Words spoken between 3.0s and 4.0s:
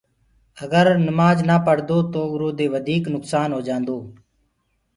نُڪسآن هو جآندو